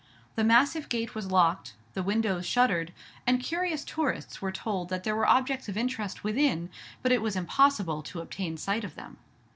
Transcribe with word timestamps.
The 0.33 0.43
massive 0.43 0.89
gate 0.89 1.13
was 1.13 1.29
locked, 1.29 1.75
the 1.93 2.01
windows 2.01 2.43
shuttered, 2.47 2.91
and 3.27 3.39
curious 3.39 3.83
tourists 3.85 4.41
were 4.41 4.51
told 4.51 4.89
that 4.89 5.03
there 5.03 5.15
were 5.15 5.27
objects 5.27 5.69
of 5.69 5.77
interest 5.77 6.23
within, 6.23 6.71
but 7.03 7.11
it 7.11 7.21
was 7.21 7.35
impossible 7.35 8.01
to 8.01 8.19
obtain 8.19 8.57
sight 8.57 8.83
of 8.83 8.95
them. 8.95 9.17